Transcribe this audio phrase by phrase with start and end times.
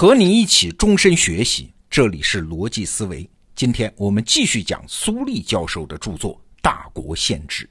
[0.00, 3.28] 和你一起终身学习，这里是逻辑思维。
[3.54, 7.68] 今天我们继续讲苏立教授的著作《大国宪制》。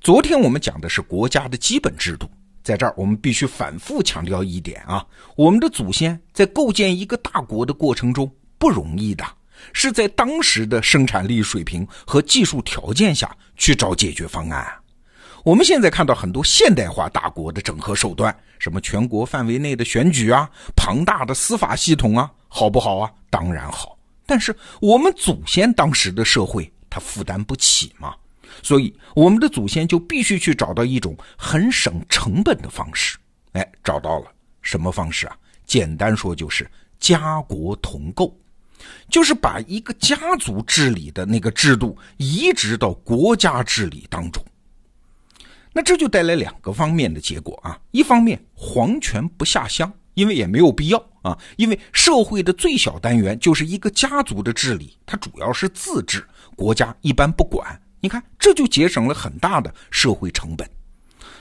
[0.00, 2.28] 昨天我们讲的是国家的基本制度，
[2.64, 5.06] 在这儿我们必须反复强调一点啊：
[5.36, 8.28] 我们的祖先在构建一个大国的过程中
[8.58, 9.24] 不容易的，
[9.72, 14.66] 是在当时的生产力水平和技术条件下去找解决方案。
[15.48, 23.10] 我们现在看到很多现代化大国的整合手段，什么全国范围内的选举啊，庞大的司法系统啊，好不好啊？
[23.30, 23.96] 当然好。
[24.26, 28.14] 但是我们祖先当时的社会，他负担不起嘛，
[28.62, 33.16] 所以我们的祖先就必须去找到一种很省成本的方式。
[33.52, 34.26] 哎，找到了
[34.60, 35.34] 什么方式啊？
[35.64, 36.70] 简单说就是
[37.00, 38.36] 家国同构，
[39.08, 44.44] 就是把一个家族治理的那个制度移植到国家治理当中。
[45.78, 57.80] 那这就带来两个方面的结果啊，一方面皇权不下乡，因为也没有必要啊，因为社会的最小单元就是一个家族的治理，它主要是自治，国家一般不管。
[58.00, 60.68] 你看，这就节省了很大的社会成本。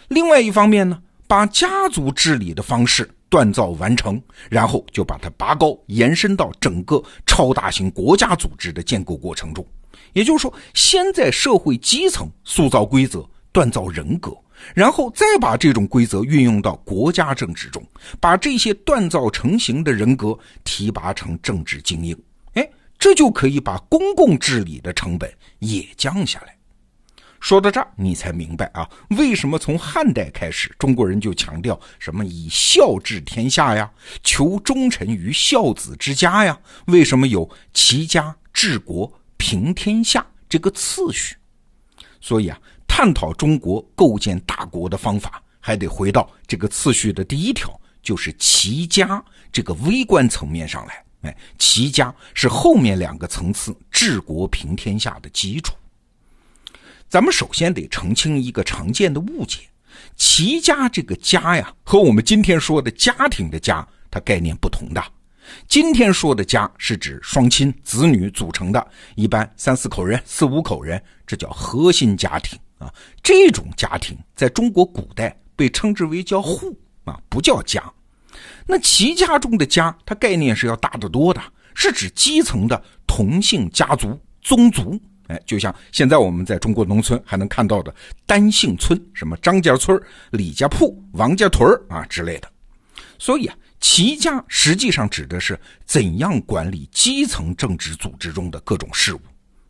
[0.09, 9.66] 另外一方面呢，把家族治理的方式锻造完成，然后就把它拔高，延伸到整个超大型国家组织的建构过程中。
[10.14, 13.28] 也就是说，先在社会基层塑造规则。
[13.53, 14.31] 锻造人格，
[14.76, 17.84] 然后再把这种规则运用到国家政治中，
[18.20, 22.16] 把这些锻造成型的人格提拔成政治精英，
[22.53, 26.56] 哎，这就可以把公共治理的成本也降下来。
[27.40, 33.90] 说到这儿，你才明白啊，为什么从汉代开始，中国人就强调什么以孝治天下呀，
[34.23, 36.59] 求忠臣于孝子之家呀？
[36.88, 41.36] 为什么有齐家治国平天下这个次序？
[42.22, 42.59] 所以啊。
[43.00, 51.06] 探讨中国构建大国的方法，还得回到这个次序的第一条，就是齐家这个微观层面上来。
[51.22, 55.75] 哎，齐家是后面两个层次治国平天下的基础。
[57.08, 59.59] 咱们首先得澄清一个常见的误解：
[60.16, 65.03] 齐家这个家呀，和我们今天说的家庭的家，它概念不同的。
[65.68, 72.58] 今天说的家是指双亲子女组成的，一般三四口人、四五口人，这叫核心家庭。
[72.78, 72.94] 啊，
[73.24, 77.84] 这种家庭在中国古代被称之为叫户啊，不叫家。
[78.66, 81.42] 那齐家中的家，它概念是要大得多的，
[81.74, 85.00] 是指基层的同姓家族、宗族。
[85.28, 87.94] 哎，就像现在我们在中国农村还能看到的
[88.26, 90.00] 单姓村，什么张家村、
[90.32, 92.50] 李家铺、王家屯啊之类的。
[93.20, 99.20] 所以啊，齐家实际上指的是怎样管理基层政治组织中的各种事务。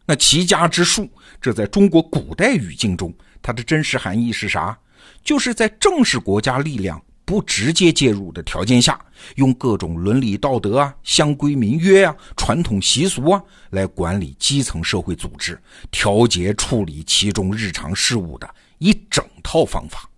[0.09, 1.07] 那齐家之术，
[1.41, 4.75] 这在中国古代语境中，它的真实含义是啥？
[5.21, 8.97] 就是在正式国家力量不直接介入的条件下，
[9.35, 20.09] 用各种伦理道德啊、乡规民约啊、传统习俗啊，来管理基层社会组织，调节处理其中日常事务的一整套方法。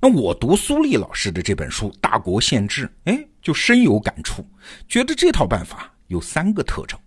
[0.00, 4.44] 那我读苏立老师的这本书《大国宪制》，哎，就深有感触，
[4.88, 6.98] 觉得这套办法有三个特征。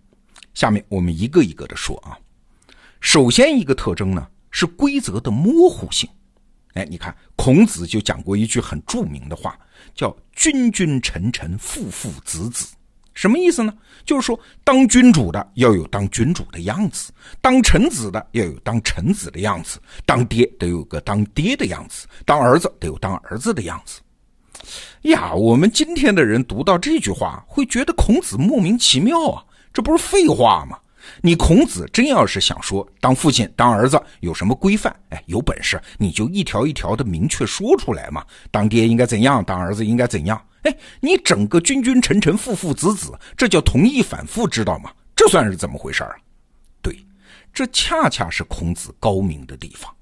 [0.54, 2.16] 下面我们一个一个的说啊。
[3.00, 6.08] 首先一个特征呢是规则的模糊性。
[6.72, 9.56] 哎，你看孔子就讲过一句很著名的话，
[9.94, 12.74] 叫“君君臣臣父父子子”。
[13.14, 13.72] 什么意思呢？
[14.04, 24.00] 就是说当君主的要有当君主的样子，当臣子的要有当臣子的样子，当爹得有个当爹的样子，当儿子得有当儿子的样子。
[25.02, 29.44] 呀，我们今天的人读到这句话，会觉得孔子莫名其妙啊。
[29.74, 30.78] 这不是废话吗？
[31.20, 34.94] 你孔子真要是想说当父亲、当儿子有什么规范？
[35.10, 38.24] 哎，有本事你就一条一条的明确说出来嘛！
[38.50, 40.42] 当爹应该怎样，当儿子应该怎样？
[40.62, 44.90] 哎，你整个君君臣臣父父子子，这叫同义反复，知道吗？
[45.14, 46.14] 这算是怎么回事啊？
[46.80, 46.96] 对，
[47.52, 49.92] 这恰恰是孔子高明的地方。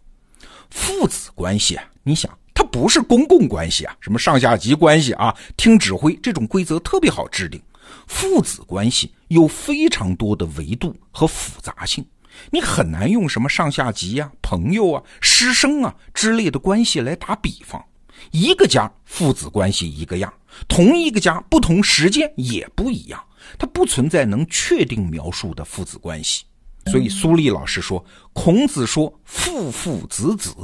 [0.70, 7.60] 父子关系啊，你想，它不是公共关系啊，什么上下级关系啊，听指挥这种规则特别好制定。
[8.06, 12.04] 父子关系有非常多的维度和复杂性，
[12.50, 17.82] 你很难用什么上下级呀、朋友啊、师生啊之类的关系来打比方。
[18.30, 20.32] 一个家父子关系一个样，
[20.68, 23.22] 同一个家不同时间也不一样，
[23.58, 26.44] 它不存在能确定描述的父子关系。
[26.86, 30.54] 所以苏立老师说，孔子说父父子子，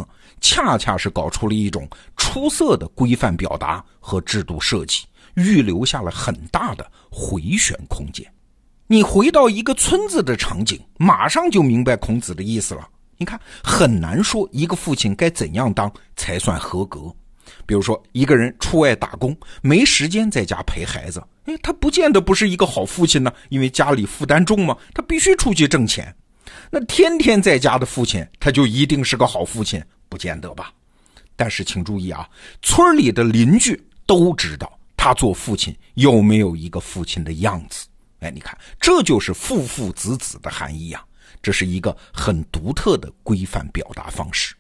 [0.41, 5.05] 恰恰是搞出了一种出色的规范表达和制度设计。
[5.39, 8.27] 预留下了很大的回旋空间。
[8.87, 12.89] 你回到一个村子的场景，马上就明白孔子的意思了。
[13.17, 17.15] 你看，很难说一个父亲该怎样当才算合格。
[17.67, 26.15] 比如说，一个人出外打工，没时间在家陪孩子，哎，他不见得不是一个好父亲呢，因为家里负担重嘛，他必须出去挣钱。
[26.71, 29.83] 那天天在家的父亲，他就一定是个好父亲？
[30.09, 30.73] 不见得吧。
[31.37, 32.29] 但是请注意啊，
[32.63, 34.78] 村里的邻居都知道
[35.09, 37.87] 他做父亲有没有一个父亲的样子。
[38.21, 41.03] 哎，你看，这就是父父子子的含义啊，
[41.41, 44.55] 这是一个很独特的规范表达方式。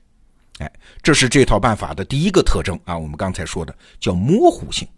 [0.58, 0.72] 哎，
[1.02, 4.88] 这是这套办法的第一个特征啊，我们刚才说的叫模糊性。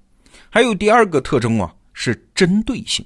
[0.49, 3.05] 还有第二个特征啊，是针对性。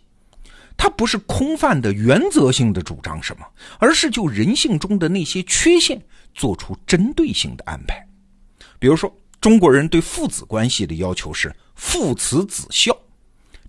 [0.76, 3.46] 它不是空泛的原则性的主张什么，
[3.78, 5.98] 而是就人性中的那些缺陷
[6.34, 8.06] 做出针对性的安排。
[8.78, 12.96] 比如说，中国人对父子关系的要求是父慈子孝，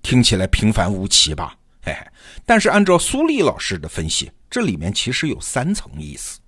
[0.01, 1.55] 听起来平凡无奇吧？
[1.81, 1.99] 嘿嘿。
[2.45, 6.39] 但是按照苏丽老师的分析，这里面其实有三层意思。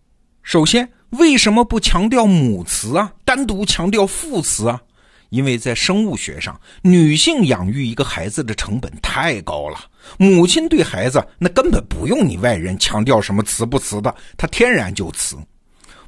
[0.44, 4.82] 首先，为什么不强调母慈啊，单独强调父慈啊？
[5.30, 9.78] 因为在生物学上，女性养育一个孩子的成本太高了，
[10.18, 15.36] 母亲对孩子那根本不用你外人强调什么慈不慈的，她天然就慈。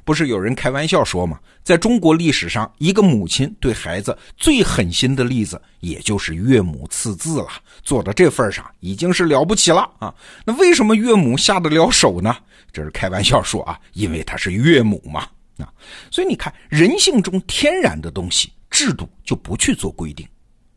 [0.04, 1.38] 不是有人开玩笑说吗？
[1.62, 7.48] 在中国历史上，一个母亲对孩子最狠心的例子，也就是岳母刺字了。
[7.82, 10.14] 做到这份上，已经是了不起了啊！
[10.44, 12.36] 那为什么岳母下得了手呢？
[12.72, 15.26] 这是开玩笑说啊，因为她是岳母嘛
[15.58, 15.68] 啊。
[16.10, 20.26] 所以你看，人性中天然的东西，制度就不去做规定。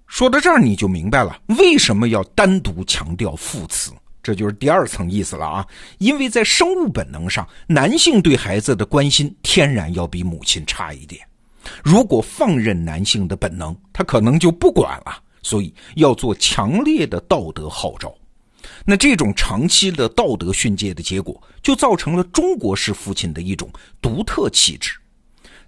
[0.06, 3.92] 说到这儿，你就明白了为什么要单独强调父慈。
[4.24, 5.68] 这就是第二层意思了啊，
[6.00, 11.22] 因为在生物本能上，男性对孩子的关心天然要比母亲差一点。
[11.84, 15.22] 如果放任男性的本能，他可能就不管了。
[15.46, 18.16] 所以要做强烈的道德号召。
[18.86, 23.70] 那这种长期的道德训诫的结果，就造成了中国式父亲的一种
[24.02, 24.94] 独特气质。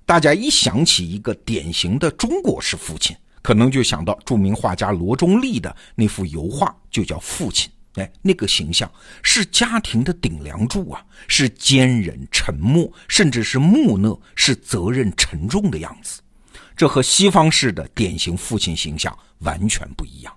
[0.05, 7.69] 大家一想起一个典型的中国式父亲，可能就想到著名画家罗中立的那幅油画，就叫《父亲》。
[7.95, 8.91] 哎，那个形象
[9.23, 16.21] 是家庭的顶梁柱啊，是坚忍、沉默，甚至是木讷，是责任沉重的样子。
[16.75, 20.33] 这和西方式的典型父亲形象完全不一样。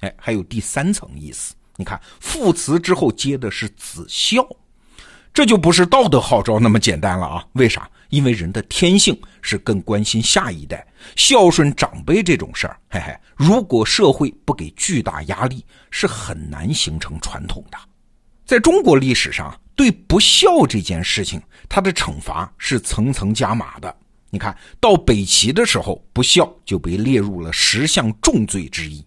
[0.00, 4.46] 哎，还有第三层意思，你看父慈之后接的是子孝，
[5.32, 7.46] 这就不是道德号召那么简单了啊？
[7.52, 7.88] 为啥？
[8.10, 10.86] 因为人的天性是更关心下一代、
[11.16, 12.78] 孝顺长辈这种事儿。
[12.90, 17.78] 嘿嘿，如果社会不给巨大压力，是很难形成传统的。
[18.44, 23.96] 在中国历史上，对不孝这件事情，它的惩罚是层层加码的。
[24.28, 29.04] 你看到北齐的时候，不孝就被列入了十项重罪之一。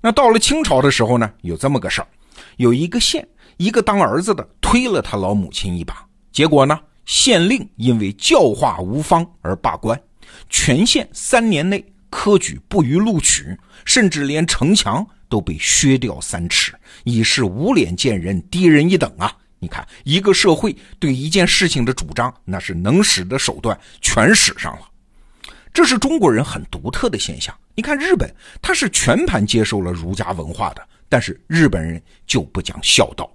[0.00, 2.08] 那到了清朝的时候呢，有这么个事儿：
[2.56, 3.26] 有一个县，
[3.58, 6.78] 一个当儿子的推了他老母亲一把，结果呢？
[7.10, 10.00] 县令因为教化无方而罢官，
[10.48, 16.72] 全县三年内科举不予录取，甚至连城墙都被削掉三尺，
[17.02, 19.36] 以示无脸见人，低人一等啊！
[19.58, 24.82] 你看，一个社会对一件事情的主张，那是能使的手段全使上了。
[25.74, 27.52] 这是中国人很独特的现象。
[27.74, 28.32] 你看日本，
[28.62, 33.28] 他是全盘接受了儒家文化的，但是日本人就不讲孝道，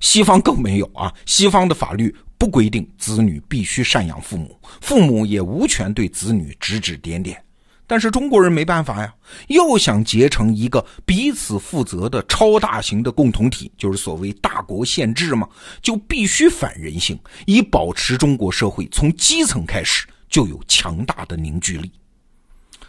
[0.00, 1.14] 西方更没有啊！
[1.26, 2.12] 西方的法律。
[2.40, 7.44] 不规定子女必须赡养父母，父母也无权对子女指指点点。
[7.86, 9.14] 但是中国人没办法呀，
[9.48, 15.46] 要想结成一个彼此负责的超大型的共同体，就是所谓大国宪制嘛，
[15.82, 21.92] 就必须反人性，以保持中国社会从基层开始就有强大的凝聚力。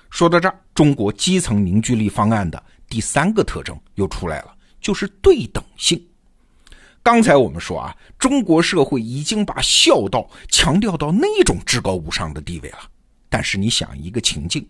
[0.10, 6.02] 说到这儿，中国基层凝聚力方案的第三个特征又出来了，就是对等性。
[7.04, 12.78] 刚才我们说啊，中国社会已经把孝道强调到那种至高无上的地位了。
[13.28, 14.64] 但是你想一个情境，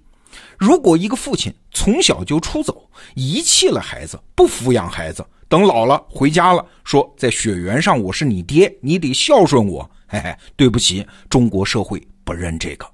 [0.58, 9.90] 如果一个父亲从小就出走，遗弃了孩子，不抚养孩子，等老了回家了，说在血缘上我是你爹，你得孝顺我。
[10.08, 12.90] 嘿嘿，对不起，中国社会不认这个。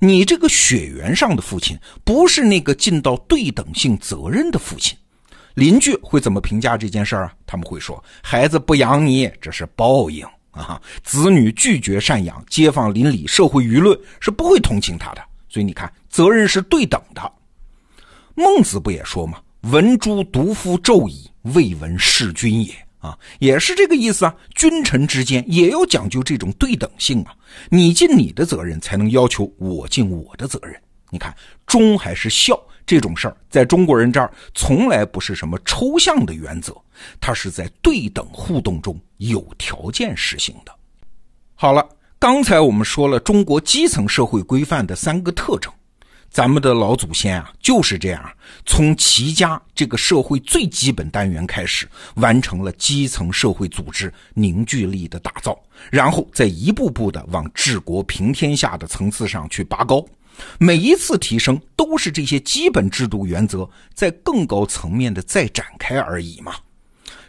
[0.00, 4.96] 你这个血缘上的父亲，不是那个尽到对等性责任的父亲。
[5.58, 7.34] 邻居会怎么评价这件事儿啊？
[7.44, 15.22] 他们会说：“孩子不养你，这是报应啊！”子女拒绝赡养，街坊邻里、社会舆论是不会同情他的。
[15.48, 17.32] 所以你看，责任是对等的。
[18.36, 19.40] 孟子不也说吗
[19.72, 22.72] ？“闻诸独夫纣矣，未闻弑君也。”
[23.02, 24.34] 啊，也是这个意思啊。
[24.54, 27.34] 君臣之间也要讲究这种对等性啊。
[27.68, 30.80] 你尽你的责任，才能要求我尽我的责任。
[31.10, 31.34] 你看，
[31.66, 32.56] 忠还是孝？
[32.88, 36.74] 这种事儿在中国人这儿从来不是什么抽象的原则，
[37.20, 40.72] 它是在对等互动中有条件实行的。
[41.54, 41.86] 好了，
[42.18, 45.70] 刚才我们说了中国基层社会规范的三个特征，
[46.30, 48.32] 咱们的老祖先啊就是这样，
[48.64, 55.58] 从齐家这个社会最基本单元开始，完成了基层社会组织凝聚力的打造，
[55.90, 60.02] 然后再一步步的往治国平天下的层次上去拔高。
[60.58, 66.54] 每一次提升都是这些基本制度原则在更高层面的再展开而已嘛。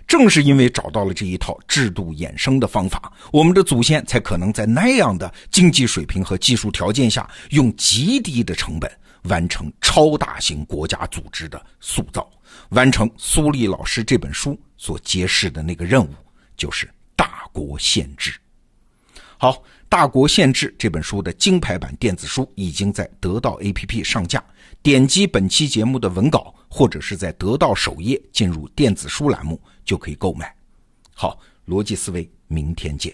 [0.07, 8.91] 正是因为找到了这一套制度衍生的方法，我们的祖先才可能在那样的经济水平和技术条件下，用极低的成本
[9.25, 12.27] 完成超大型国家组织的塑造，
[12.69, 16.09] 完成苏立老师这本书所揭示的那个任务，
[16.57, 18.33] 就是大国宪制。
[19.37, 19.51] 好，
[19.89, 24.41] 《大国限制》这本书的金牌版电子书已经在得到 APP 上架，
[24.84, 29.60] 点击本期节目的文稿，或者是在得到首页进入电子书栏目。
[29.84, 30.55] 就可以购买。
[31.15, 33.12] 好，逻辑思维，明天见。